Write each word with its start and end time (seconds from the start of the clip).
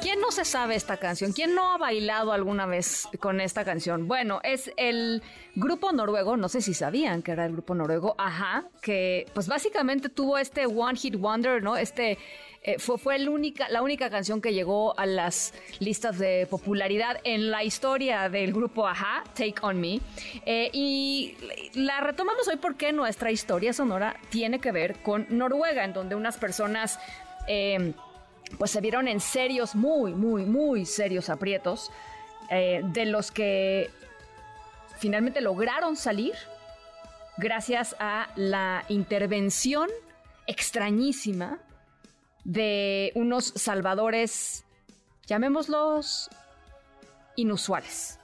¿Quién 0.00 0.20
no 0.20 0.32
se 0.32 0.44
sabe 0.44 0.74
esta 0.74 0.96
canción? 0.96 1.32
¿Quién 1.32 1.54
no 1.54 1.72
ha 1.72 1.78
bailado 1.78 2.32
alguna 2.32 2.66
vez 2.66 3.08
con 3.20 3.40
esta 3.40 3.64
canción? 3.64 4.08
Bueno, 4.08 4.40
es 4.42 4.70
el 4.76 5.22
grupo 5.54 5.92
noruego, 5.92 6.36
no 6.36 6.48
sé 6.48 6.60
si 6.60 6.74
sabían 6.74 7.22
que 7.22 7.32
era 7.32 7.46
el 7.46 7.52
grupo 7.52 7.74
noruego, 7.74 8.14
ajá, 8.18 8.64
que 8.82 9.26
pues 9.32 9.46
básicamente 9.46 10.08
tuvo 10.08 10.38
este 10.38 10.66
One 10.66 10.98
Hit 10.98 11.16
Wonder, 11.16 11.62
¿no? 11.62 11.76
Este 11.76 12.18
eh, 12.62 12.78
fue, 12.78 12.98
fue 12.98 13.16
el 13.16 13.28
única, 13.28 13.68
la 13.68 13.82
única 13.82 14.10
canción 14.10 14.40
que 14.40 14.52
llegó 14.52 14.98
a 14.98 15.06
las 15.06 15.54
listas 15.78 16.18
de 16.18 16.48
popularidad 16.50 17.18
en 17.22 17.50
la 17.50 17.62
historia 17.62 18.28
del 18.28 18.52
grupo 18.52 18.88
Ajá, 18.88 19.22
Take 19.34 19.54
On 19.62 19.80
Me. 19.80 20.00
Eh, 20.44 20.68
y 20.72 21.36
la 21.74 22.00
retomamos 22.00 22.48
hoy 22.48 22.56
porque 22.56 22.92
nuestra 22.92 23.30
historia 23.30 23.72
sonora 23.72 24.16
tiene 24.30 24.58
que 24.58 24.72
ver 24.72 25.00
con 25.02 25.26
Noruega, 25.30 25.84
en 25.84 25.92
donde 25.92 26.16
unas 26.16 26.38
personas... 26.38 26.98
Eh, 27.48 27.94
pues 28.58 28.70
se 28.70 28.80
vieron 28.80 29.08
en 29.08 29.20
serios, 29.20 29.74
muy, 29.74 30.14
muy, 30.14 30.44
muy 30.44 30.86
serios 30.86 31.28
aprietos, 31.28 31.90
eh, 32.50 32.80
de 32.84 33.06
los 33.06 33.30
que 33.30 33.90
finalmente 34.98 35.40
lograron 35.40 35.96
salir 35.96 36.34
gracias 37.36 37.96
a 37.98 38.28
la 38.36 38.84
intervención 38.88 39.88
extrañísima 40.46 41.58
de 42.44 43.12
unos 43.14 43.52
salvadores, 43.56 44.64
llamémoslos 45.26 46.30
inusuales. 47.34 48.18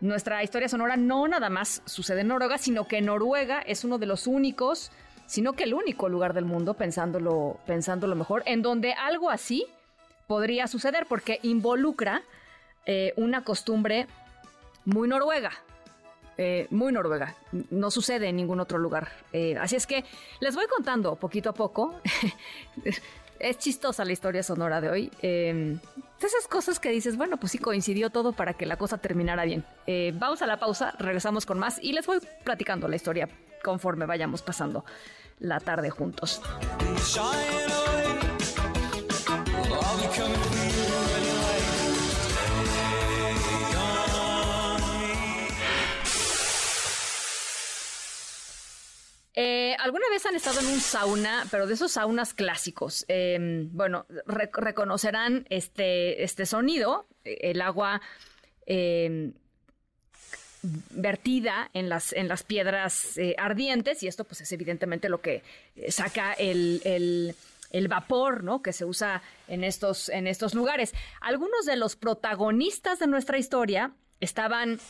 Nuestra 0.00 0.44
historia 0.44 0.68
sonora 0.68 0.96
no 0.96 1.26
nada 1.26 1.50
más 1.50 1.82
sucede 1.86 2.20
en 2.20 2.28
Noruega, 2.28 2.58
sino 2.58 2.86
que 2.86 3.00
Noruega 3.00 3.60
es 3.62 3.82
uno 3.82 3.98
de 3.98 4.06
los 4.06 4.28
únicos 4.28 4.92
sino 5.28 5.52
que 5.52 5.64
el 5.64 5.74
único 5.74 6.08
lugar 6.08 6.32
del 6.32 6.46
mundo, 6.46 6.74
pensándolo, 6.74 7.60
pensándolo 7.66 8.16
mejor, 8.16 8.42
en 8.46 8.62
donde 8.62 8.94
algo 8.94 9.28
así 9.30 9.66
podría 10.26 10.66
suceder, 10.66 11.04
porque 11.06 11.38
involucra 11.42 12.22
eh, 12.86 13.12
una 13.16 13.44
costumbre 13.44 14.06
muy 14.86 15.06
noruega. 15.06 15.52
Eh, 16.38 16.66
muy 16.70 16.92
noruega. 16.92 17.34
No 17.70 17.90
sucede 17.90 18.28
en 18.28 18.36
ningún 18.36 18.58
otro 18.58 18.78
lugar. 18.78 19.08
Eh, 19.34 19.56
así 19.60 19.76
es 19.76 19.86
que 19.86 20.04
les 20.40 20.54
voy 20.54 20.64
contando 20.66 21.16
poquito 21.16 21.50
a 21.50 21.52
poco. 21.52 22.00
es 23.38 23.58
chistosa 23.58 24.06
la 24.06 24.12
historia 24.12 24.42
sonora 24.42 24.80
de 24.80 24.88
hoy. 24.88 25.10
esas 25.20 26.48
cosas 26.48 26.80
que 26.80 26.88
dices, 26.88 27.18
bueno, 27.18 27.36
pues 27.36 27.52
sí 27.52 27.58
coincidió 27.58 28.08
todo 28.08 28.32
para 28.32 28.54
que 28.54 28.64
la 28.64 28.78
cosa 28.78 28.96
terminara 28.96 29.44
bien. 29.44 29.62
vamos 30.14 30.40
a 30.40 30.46
la 30.46 30.58
pausa, 30.58 30.94
regresamos 30.98 31.44
con 31.44 31.58
más 31.58 31.78
y 31.82 31.92
les 31.92 32.06
voy 32.06 32.18
platicando 32.44 32.88
la 32.88 32.96
historia 32.96 33.28
conforme 33.62 34.06
vayamos 34.06 34.42
pasando 34.42 34.84
la 35.38 35.60
tarde 35.60 35.90
juntos. 35.90 36.40
Eh, 49.40 49.76
¿Alguna 49.78 50.08
vez 50.10 50.26
han 50.26 50.34
estado 50.34 50.58
en 50.58 50.66
un 50.66 50.80
sauna, 50.80 51.46
pero 51.52 51.68
de 51.68 51.74
esos 51.74 51.92
saunas 51.92 52.34
clásicos? 52.34 53.04
Em, 53.06 53.68
bueno, 53.70 54.06
reconocerán 54.26 55.46
este, 55.48 56.24
este 56.24 56.44
sonido, 56.44 57.06
el 57.22 57.60
agua 57.60 58.00
em, 58.66 59.34
vertida 60.62 61.70
en 61.72 61.88
las, 61.88 62.12
en 62.12 62.28
las 62.28 62.42
piedras 62.42 63.16
eh, 63.16 63.34
ardientes 63.38 64.02
y 64.02 64.08
esto 64.08 64.24
pues 64.24 64.40
es 64.40 64.52
evidentemente 64.52 65.08
lo 65.08 65.20
que 65.20 65.42
eh, 65.76 65.92
saca 65.92 66.32
el, 66.32 67.34
vapor, 67.88 68.42
¿no? 68.42 68.62
Que 68.62 68.72
se 68.72 68.84
usa 68.84 69.22
en 69.46 69.62
estos, 69.62 70.08
en 70.08 70.26
estos 70.26 70.54
lugares. 70.54 70.94
Algunos 71.20 71.64
de 71.64 71.76
los 71.76 71.96
protagonistas 71.96 72.98
de 72.98 73.06
nuestra 73.06 73.38
historia 73.38 73.92
estaban, 74.20 74.80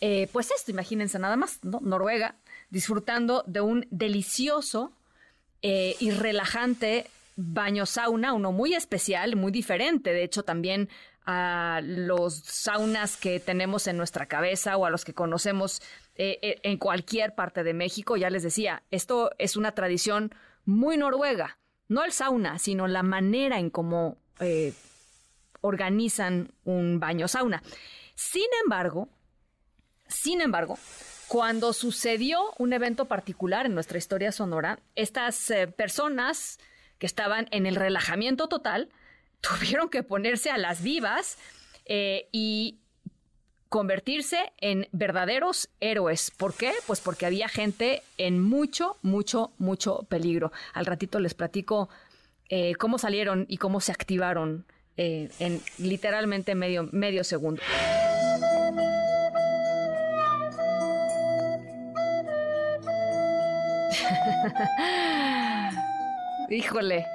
eh, 0.00 0.28
pues 0.32 0.50
esto, 0.50 0.70
imagínense 0.70 1.18
nada 1.18 1.36
más, 1.36 1.58
¿no? 1.64 1.80
Noruega, 1.80 2.36
disfrutando 2.70 3.42
de 3.46 3.60
un 3.60 3.86
delicioso 3.90 4.92
y 5.62 6.10
relajante 6.10 7.06
baño 7.36 7.86
sauna, 7.86 8.32
uno 8.32 8.52
muy 8.52 8.74
especial, 8.74 9.36
muy 9.36 9.50
diferente. 9.50 10.12
De 10.12 10.24
hecho, 10.24 10.42
también 10.42 10.88
a 11.26 11.80
los 11.82 12.34
saunas 12.34 13.16
que 13.16 13.40
tenemos 13.40 13.86
en 13.86 13.96
nuestra 13.96 14.26
cabeza 14.26 14.76
o 14.76 14.84
a 14.84 14.90
los 14.90 15.04
que 15.04 15.14
conocemos 15.14 15.80
eh, 16.16 16.38
eh, 16.42 16.60
en 16.62 16.78
cualquier 16.78 17.34
parte 17.34 17.64
de 17.64 17.74
México. 17.74 18.16
Ya 18.16 18.30
les 18.30 18.42
decía, 18.42 18.82
esto 18.90 19.30
es 19.38 19.56
una 19.56 19.72
tradición 19.72 20.34
muy 20.64 20.96
noruega. 20.96 21.58
No 21.88 22.04
el 22.04 22.12
sauna, 22.12 22.58
sino 22.58 22.86
la 22.86 23.02
manera 23.02 23.58
en 23.58 23.70
cómo 23.70 24.18
eh, 24.40 24.74
organizan 25.60 26.52
un 26.64 27.00
baño 27.00 27.26
sauna. 27.28 27.62
Sin 28.14 28.48
embargo, 28.62 29.08
sin 30.06 30.42
embargo, 30.42 30.78
cuando 31.28 31.72
sucedió 31.72 32.52
un 32.58 32.74
evento 32.74 33.06
particular 33.06 33.64
en 33.64 33.74
nuestra 33.74 33.98
historia 33.98 34.30
sonora, 34.30 34.78
estas 34.94 35.52
personas 35.76 36.58
que 36.98 37.06
estaban 37.06 37.48
en 37.50 37.66
el 37.66 37.76
relajamiento 37.76 38.48
total, 38.48 38.90
tuvieron 39.48 39.88
que 39.88 40.02
ponerse 40.02 40.50
a 40.50 40.58
las 40.58 40.82
vivas 40.82 41.38
eh, 41.86 42.28
y 42.32 42.78
convertirse 43.68 44.52
en 44.58 44.88
verdaderos 44.92 45.68
héroes. 45.80 46.30
¿Por 46.30 46.54
qué? 46.54 46.72
Pues 46.86 47.00
porque 47.00 47.26
había 47.26 47.48
gente 47.48 48.02
en 48.18 48.40
mucho, 48.40 48.96
mucho, 49.02 49.52
mucho 49.58 50.04
peligro. 50.08 50.52
Al 50.72 50.86
ratito 50.86 51.18
les 51.18 51.34
platico 51.34 51.88
eh, 52.48 52.74
cómo 52.76 52.98
salieron 52.98 53.46
y 53.48 53.56
cómo 53.56 53.80
se 53.80 53.92
activaron 53.92 54.66
eh, 54.96 55.30
en 55.40 55.60
literalmente 55.78 56.54
medio, 56.54 56.88
medio 56.92 57.24
segundo. 57.24 57.60
Híjole, 66.50 67.06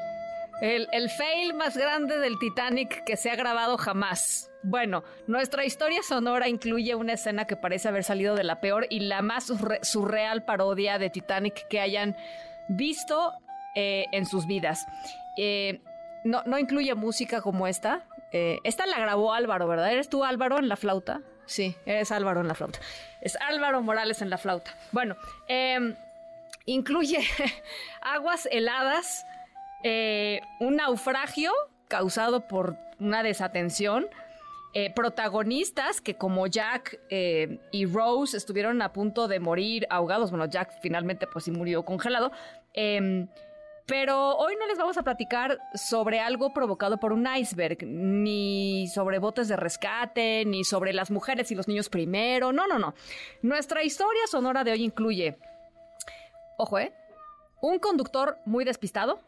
el, 0.62 1.10
fail 1.10 1.54
más 1.54 1.78
grande 1.78 2.18
del 2.18 2.38
Titanic 2.38 3.04
que 3.04 3.18
se 3.18 3.32
ha 3.32 3.36
grabado 3.36 3.78
jamás. 3.78 4.52
Bueno, 4.62 5.04
nuestra 5.28 5.64
historia 5.64 6.04
sonora 6.04 6.50
incluye 6.50 6.96
una 6.96 7.14
escena 7.14 7.46
que 7.46 7.56
parece 7.56 7.88
haber 7.88 8.04
salido 8.04 8.36
de 8.36 8.44
la 8.44 8.60
peor 8.60 8.86
y 8.90 9.02
la 9.02 9.22
más 9.22 9.52
surreal 9.82 10.44
parodia 10.44 10.98
de 10.98 11.10
Titanic 11.10 11.68
que 11.70 11.80
hayan 11.80 12.18
visto 12.68 13.34
eh, 13.76 14.06
en 14.12 14.26
sus 14.26 14.48
vidas. 14.48 14.86
Eh, 15.38 15.82
no, 16.26 16.44
no, 16.46 16.60
incluye 16.60 16.94
música 16.96 17.42
como 17.42 17.68
esta. 17.68 18.04
Eh, 18.32 18.60
esta 18.66 18.86
la 18.86 19.00
grabó 19.00 19.34
Álvaro, 19.34 19.68
¿verdad? 19.68 19.92
¿Eres 19.92 20.10
tú 20.10 20.26
Álvaro 20.26 20.60
en 20.60 20.68
la 20.68 20.76
flauta? 20.76 21.22
Sí, 21.46 21.76
eres 21.86 22.12
Álvaro 22.12 22.42
en 22.42 22.48
la 22.48 22.56
flauta. 22.56 22.80
Es 23.22 23.38
Álvaro 23.38 23.82
Morales 23.82 24.22
en 24.22 24.30
la 24.30 24.38
flauta. 24.38 24.76
Bueno, 24.92 25.16
em, 25.48 25.96
incluye 26.66 27.20
aguas 28.02 28.48
heladas 28.52 29.26
eh, 29.84 30.42
un 30.60 30.78
naufragio 30.78 31.52
causado 31.88 32.48
por 32.48 32.78
una 33.00 33.24
desatención. 33.24 34.08
Eh, 34.76 34.94
protagonistas 34.94 36.00
que 36.00 36.14
como 36.14 36.46
Jack 36.46 37.00
eh, 37.10 37.60
y 37.72 37.88
Rose 37.88 38.38
estuvieron 38.38 38.84
a 38.84 38.94
punto 38.94 39.28
de 39.28 39.40
morir 39.40 39.88
ahogados. 39.90 40.30
Bueno, 40.30 40.46
Jack 40.46 40.80
finalmente 40.82 41.26
pues 41.26 41.46
sí 41.46 41.52
murió 41.52 41.84
congelado. 41.84 42.32
Em, 42.74 43.28
pero 43.88 44.38
hoy 44.38 44.56
no 44.60 44.68
les 44.68 44.78
vamos 44.78 45.00
a 45.00 45.02
platicar 45.02 45.58
sobre 45.74 46.20
algo 46.20 46.54
provocado 46.54 47.00
por 47.00 47.12
un 47.12 47.28
iceberg, 47.36 47.80
ni 47.84 48.88
sobre 48.88 49.18
botes 49.18 49.48
de 49.48 49.56
rescate, 49.56 50.46
ni 50.46 50.64
sobre 50.64 50.94
las 50.94 51.10
mujeres 51.10 51.50
y 51.50 51.56
los 51.56 51.68
niños 51.68 51.90
primero. 51.90 52.54
No, 52.54 52.68
no, 52.68 52.78
no. 52.78 52.94
Nuestra 53.42 53.82
historia 53.82 54.28
sonora 54.28 54.64
de 54.64 54.74
hoy 54.74 54.84
incluye, 54.84 55.40
ojo, 56.58 56.78
¿eh? 56.78 56.94
Un 57.62 57.80
conductor 57.80 58.38
muy 58.46 58.64
despistado, 58.64 59.22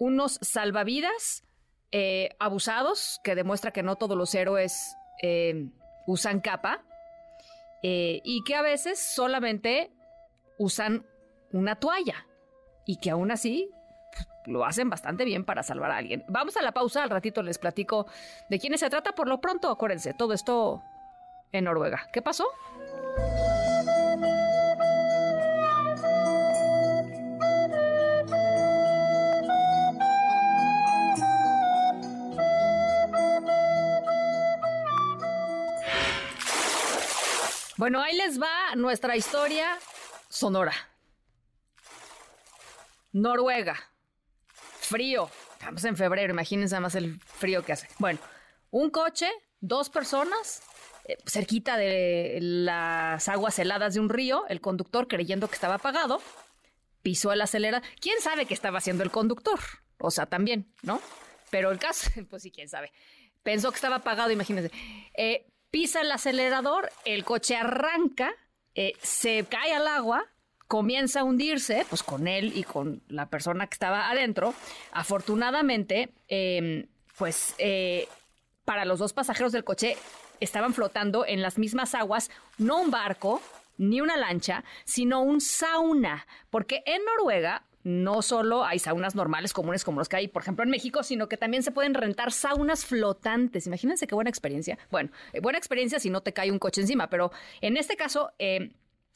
unos 0.00 0.38
salvavidas 0.42 1.44
eh, 1.92 2.30
abusados, 2.40 3.20
que 3.22 3.34
demuestra 3.34 3.70
que 3.70 3.82
no 3.82 3.96
todos 3.96 4.16
los 4.16 4.34
héroes 4.34 4.96
eh, 5.22 5.68
usan 6.06 6.40
capa, 6.40 6.82
eh, 7.82 8.20
y 8.24 8.42
que 8.44 8.56
a 8.56 8.62
veces 8.62 8.98
solamente 8.98 9.92
usan 10.58 11.06
una 11.52 11.76
toalla, 11.76 12.26
y 12.86 12.96
que 12.96 13.10
aún 13.10 13.30
así 13.30 13.70
pues, 14.12 14.26
lo 14.46 14.64
hacen 14.64 14.88
bastante 14.88 15.26
bien 15.26 15.44
para 15.44 15.62
salvar 15.62 15.90
a 15.90 15.98
alguien. 15.98 16.24
Vamos 16.28 16.56
a 16.56 16.62
la 16.62 16.72
pausa, 16.72 17.02
al 17.02 17.10
ratito 17.10 17.42
les 17.42 17.58
platico 17.58 18.06
de 18.48 18.58
quiénes 18.58 18.80
se 18.80 18.88
trata. 18.88 19.12
Por 19.12 19.28
lo 19.28 19.42
pronto, 19.42 19.68
acuérdense, 19.68 20.14
todo 20.14 20.32
esto 20.32 20.82
en 21.52 21.64
Noruega. 21.64 22.08
¿Qué 22.10 22.22
pasó? 22.22 22.46
Bueno, 37.80 38.02
ahí 38.02 38.14
les 38.14 38.38
va 38.38 38.76
nuestra 38.76 39.16
historia 39.16 39.78
sonora. 40.28 40.74
Noruega. 43.12 43.74
Frío. 44.52 45.30
Estamos 45.52 45.82
en 45.86 45.96
febrero, 45.96 46.30
imagínense 46.30 46.78
más 46.78 46.94
el 46.94 47.18
frío 47.20 47.64
que 47.64 47.72
hace. 47.72 47.88
Bueno, 47.98 48.18
un 48.70 48.90
coche, 48.90 49.30
dos 49.60 49.88
personas, 49.88 50.62
eh, 51.06 51.16
cerquita 51.24 51.78
de 51.78 52.36
las 52.42 53.26
aguas 53.30 53.58
heladas 53.58 53.94
de 53.94 54.00
un 54.00 54.10
río, 54.10 54.44
el 54.50 54.60
conductor 54.60 55.08
creyendo 55.08 55.48
que 55.48 55.54
estaba 55.54 55.76
apagado, 55.76 56.20
pisó 57.00 57.32
el 57.32 57.40
acelerador. 57.40 57.88
¿Quién 57.98 58.20
sabe 58.20 58.44
qué 58.44 58.52
estaba 58.52 58.76
haciendo 58.76 59.04
el 59.04 59.10
conductor? 59.10 59.58
O 59.96 60.10
sea, 60.10 60.26
también, 60.26 60.70
¿no? 60.82 61.00
Pero 61.48 61.70
el 61.70 61.78
caso, 61.78 62.10
pues 62.28 62.42
sí, 62.42 62.50
quién 62.50 62.68
sabe. 62.68 62.92
Pensó 63.42 63.70
que 63.70 63.76
estaba 63.76 63.96
apagado, 63.96 64.30
imagínense. 64.30 64.70
Eh, 65.14 65.46
pisa 65.70 66.00
el 66.00 66.12
acelerador, 66.12 66.90
el 67.04 67.24
coche 67.24 67.56
arranca, 67.56 68.32
eh, 68.74 68.92
se 69.02 69.44
cae 69.48 69.72
al 69.74 69.86
agua, 69.86 70.26
comienza 70.66 71.20
a 71.20 71.24
hundirse, 71.24 71.84
pues 71.88 72.02
con 72.02 72.28
él 72.28 72.52
y 72.56 72.62
con 72.62 73.02
la 73.08 73.26
persona 73.26 73.66
que 73.66 73.74
estaba 73.74 74.10
adentro. 74.10 74.54
Afortunadamente, 74.92 76.10
em, 76.28 76.86
pues 77.18 77.54
eh, 77.58 78.08
para 78.64 78.84
los 78.84 78.98
dos 78.98 79.12
pasajeros 79.12 79.52
del 79.52 79.64
coche 79.64 79.96
estaban 80.38 80.72
flotando 80.74 81.26
en 81.26 81.42
las 81.42 81.58
mismas 81.58 81.94
aguas, 81.94 82.30
no 82.58 82.80
un 82.80 82.90
barco, 82.90 83.42
ni 83.78 84.00
una 84.00 84.16
lancha, 84.16 84.62
sino 84.84 85.22
un 85.22 85.40
sauna, 85.40 86.26
porque 86.50 86.82
en 86.86 87.02
Noruega 87.04 87.64
no 87.82 88.22
solo 88.22 88.64
hay 88.64 88.78
saunas 88.78 89.14
normales 89.14 89.52
comunes 89.52 89.84
como 89.84 90.00
los 90.00 90.08
que 90.08 90.16
hay, 90.16 90.28
por 90.28 90.42
ejemplo, 90.42 90.64
en 90.64 90.70
México, 90.70 91.02
sino 91.02 91.28
que 91.28 91.36
también 91.36 91.62
se 91.62 91.70
pueden 91.70 91.94
rentar 91.94 92.32
saunas 92.32 92.84
flotantes. 92.84 93.66
Imagínense 93.66 94.06
qué 94.06 94.14
buena 94.14 94.30
experiencia. 94.30 94.78
Bueno, 94.90 95.10
eh, 95.32 95.40
buena 95.40 95.58
experiencia 95.58 95.98
si 95.98 96.10
no 96.10 96.20
te 96.20 96.32
cae 96.32 96.50
un 96.50 96.58
coche 96.58 96.80
encima, 96.80 97.08
pero 97.08 97.32
en 97.60 97.76
este 97.76 97.96
caso... 97.96 98.32
Eh, 98.38 98.70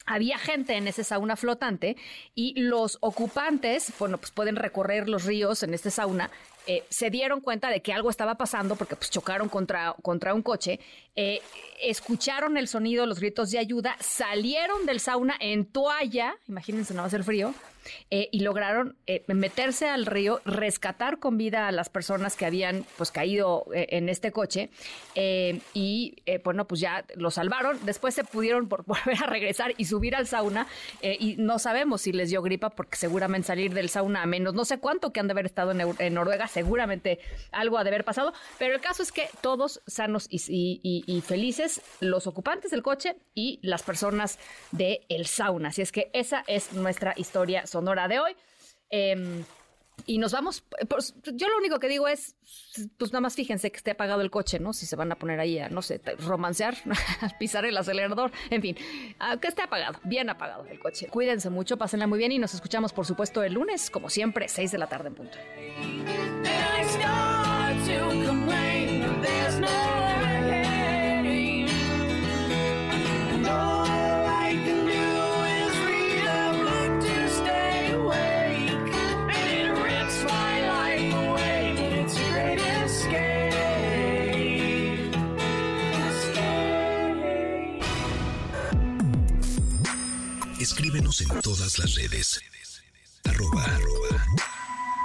había 0.07 0.39
gente 0.39 0.75
en 0.75 0.87
ese 0.87 1.03
sauna 1.03 1.37
flotante 1.37 1.97
y 2.35 2.61
los 2.61 2.99
ocupantes, 3.01 3.93
bueno, 3.99 4.19
pues 4.19 4.33
pueden 4.33 4.57
recorrer 4.57 5.09
los 5.09 5.25
ríos 5.25 5.63
en 5.63 5.73
este 5.73 5.91
sauna 5.91 6.31
eh, 6.67 6.85
se 6.89 7.11
dieron 7.11 7.41
cuenta 7.41 7.69
de 7.69 7.83
que 7.83 7.93
algo 7.93 8.09
estaba 8.09 8.37
pasando 8.37 8.77
porque 8.77 8.97
pues, 8.97 9.11
chocaron 9.11 9.49
contra, 9.49 9.95
contra 10.03 10.33
un 10.33 10.43
coche, 10.43 10.81
eh, 11.15 11.43
escucharon 11.83 12.57
el 12.57 12.69
sonido, 12.69 13.05
los 13.05 13.21
gritos 13.21 13.51
de 13.51 13.59
ayuda, 13.59 13.97
salieron 14.01 14.87
del 14.87 14.99
sauna 14.99 15.37
en 15.41 15.67
toalla, 15.67 16.37
imagínense, 16.49 16.95
no 16.95 17.03
va 17.03 17.09
a 17.09 17.11
ser 17.11 17.23
frío, 17.23 17.53
eh, 18.11 18.31
y 18.33 18.41
lograron 18.41 18.97
meterse 19.27 19.87
al 19.87 20.07
río, 20.07 20.41
rescatar 20.47 21.19
con 21.19 21.37
vida 21.37 21.69
a 21.69 21.73
las 21.73 21.91
personas 21.91 22.35
que 22.35 22.47
habían 22.47 22.87
pues 22.97 23.11
caído 23.11 23.67
en 23.75 24.09
este 24.09 24.33
coche 24.33 24.71
y 25.15 26.17
bueno, 26.45 26.67
pues 26.67 26.81
ya 26.81 27.05
lo 27.15 27.31
salvaron. 27.31 27.79
Después 27.85 28.15
se 28.15 28.25
pudieron 28.25 28.69
volver 28.87 29.23
a 29.23 29.27
regresar 29.27 29.75
y 29.77 29.85
subir 29.85 30.17
al 30.17 30.27
sauna 30.27 30.67
y 31.03 31.37
no 31.37 31.59
sabemos 31.59 32.01
si 32.01 32.13
les 32.13 32.31
dio 32.31 32.41
gripa 32.41 32.71
porque 32.71 32.97
seguramente 32.97 33.49
salir 33.49 33.75
del 33.75 33.91
sauna 33.91 34.23
a 34.23 34.27
menos 34.27 34.55
no 34.55 34.65
sé 34.65 34.79
cuánto 34.79 35.13
que 35.13 35.21
han 35.21 35.27
de 35.27 35.33
haber 35.33 35.45
estado 35.45 35.73
en 35.73 36.15
Noruega 36.15 36.49
seguramente 36.55 37.19
algo 37.51 37.79
ha 37.79 37.85
de 37.85 37.91
haber 37.91 38.05
pasado, 38.05 38.33
pero 38.59 38.75
el 38.75 38.81
caso 38.81 39.03
es 39.03 39.11
que 39.11 39.29
todos 39.41 39.83
sanos 39.87 40.29
y, 40.31 41.23
felices, 41.27 41.83
los 42.01 42.27
ocupantes 42.27 42.71
del 42.71 42.83
coche 42.83 43.17
y 43.35 43.59
las 43.63 43.83
personas 43.83 44.39
del 44.71 45.01
el 45.09 45.27
sauna. 45.27 45.69
Así 45.69 45.83
es 45.83 45.93
que 45.93 46.11
esa 46.13 46.45
es 46.47 46.73
nuestra 46.73 47.15
historia 47.17 47.67
sonora 47.67 48.09
de 48.09 48.21
hoy. 48.21 48.37
Em, 48.91 49.45
y 50.07 50.19
nos 50.19 50.33
vamos, 50.33 50.65
pues, 50.89 51.15
yo 51.25 51.49
lo 51.49 51.57
único 51.57 51.79
que 51.79 51.89
digo 51.89 52.09
es, 52.09 52.37
pues 52.99 53.13
nada 53.13 53.23
más 53.23 53.35
fíjense 53.35 53.71
que 53.71 53.77
esté 53.77 53.93
apagado 53.93 54.21
el 54.21 54.31
coche, 54.31 54.59
¿no? 54.59 54.73
Si 54.73 54.87
se 54.87 54.97
van 54.97 55.11
a 55.13 55.17
poner 55.17 55.41
ahí 55.41 55.59
a, 55.59 55.69
no 55.69 55.83
sé, 55.83 56.01
romancear, 56.19 56.77
pisar 57.39 57.65
el 57.65 57.77
acelerador, 57.77 58.31
en 58.51 58.61
fin, 58.61 58.77
que 59.41 59.49
esté 59.49 59.63
apagado, 59.63 59.99
bien 60.05 60.29
apagado 60.29 60.67
el 60.67 60.79
coche. 60.79 61.07
Cuídense 61.09 61.49
mucho, 61.49 61.79
pásenla 61.79 62.07
muy 62.07 62.19
bien 62.19 62.33
y 62.33 62.39
nos 62.39 62.55
escuchamos, 62.55 62.93
por 62.93 63.07
supuesto, 63.07 63.43
el 63.43 63.55
lunes, 63.55 63.89
como 63.89 64.11
siempre, 64.11 64.49
6 64.49 64.73
de 64.73 64.79
la 64.79 64.89
tarde 64.89 65.09
en 65.09 65.15
punto. 65.15 65.39
Escríbenos 90.65 91.21
en 91.21 91.29
todas 91.43 91.79
las 91.79 91.95
redes. 91.95 92.41
Arroba, 93.25 93.65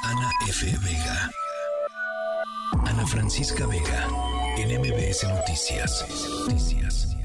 Ana 0.03 0.31
F. 0.47 0.65
Vega. 0.83 1.29
Ana 2.85 3.05
Francisca 3.05 3.65
Vega. 3.65 4.07
En 4.57 4.69
MBS 4.79 5.23
Noticias. 5.27 6.05
Noticias. 6.47 7.18